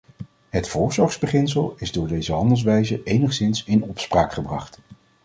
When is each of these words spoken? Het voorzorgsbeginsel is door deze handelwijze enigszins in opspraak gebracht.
Het 0.49 0.69
voorzorgsbeginsel 0.69 1.75
is 1.77 1.91
door 1.91 2.07
deze 2.07 2.33
handelwijze 2.33 3.01
enigszins 3.03 3.63
in 3.63 3.83
opspraak 3.83 4.33
gebracht. 4.33 4.79